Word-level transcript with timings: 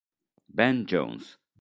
Ben 0.49 0.89
Jones 0.89 1.37